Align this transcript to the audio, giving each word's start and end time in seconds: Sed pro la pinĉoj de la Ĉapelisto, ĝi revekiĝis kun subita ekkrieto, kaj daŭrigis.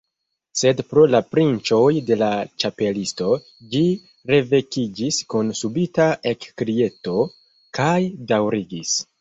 Sed 0.59 0.79
pro 0.93 1.01
la 1.15 1.19
pinĉoj 1.33 1.89
de 2.07 2.17
la 2.21 2.29
Ĉapelisto, 2.63 3.29
ĝi 3.75 3.83
revekiĝis 4.33 5.21
kun 5.35 5.55
subita 5.63 6.09
ekkrieto, 6.35 7.21
kaj 7.81 7.95
daŭrigis. 8.35 9.01